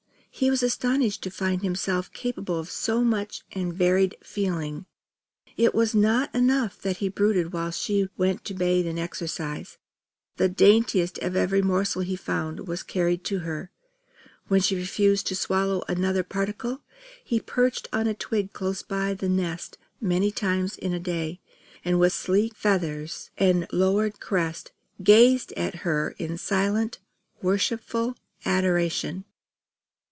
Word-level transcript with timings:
He 0.33 0.49
was 0.49 0.63
astonished 0.63 1.21
to 1.23 1.29
find 1.29 1.61
himself 1.61 2.11
capable 2.13 2.57
of 2.57 2.71
so 2.71 3.03
much 3.03 3.43
and 3.51 3.73
such 3.73 3.77
varied 3.77 4.15
feeling. 4.23 4.85
It 5.55 5.75
was 5.75 5.93
not 5.93 6.33
enough 6.33 6.81
that 6.81 6.97
he 6.97 7.09
brooded 7.09 7.53
while 7.53 7.69
she 7.69 8.09
went 8.17 8.43
to 8.45 8.55
bathe 8.55 8.87
and 8.87 8.97
exercise. 8.97 9.77
The 10.37 10.49
daintiest 10.49 11.19
of 11.19 11.35
every 11.35 11.61
morsel 11.61 12.01
he 12.01 12.15
found 12.15 12.65
was 12.67 12.81
carried 12.81 13.23
to 13.25 13.39
her. 13.39 13.69
When 14.47 14.61
she 14.61 14.75
refused 14.77 15.27
to 15.27 15.35
swallow 15.35 15.83
another 15.87 16.23
particle, 16.23 16.81
he 17.23 17.39
perched 17.39 17.87
on 17.93 18.07
a 18.07 18.15
twig 18.15 18.51
close 18.53 18.81
by 18.81 19.13
the 19.13 19.29
nest 19.29 19.77
many 19.99 20.31
times 20.31 20.75
in 20.77 20.91
a 20.93 20.99
day; 20.99 21.39
and 21.85 21.99
with 21.99 22.13
sleek 22.13 22.55
feathers 22.55 23.29
and 23.37 23.67
lowered 23.71 24.19
crest, 24.19 24.71
gazed 25.03 25.51
at 25.53 25.79
her 25.83 26.15
in 26.17 26.35
silent 26.39 26.97
worshipful 27.43 28.15
adoration. 28.43 29.25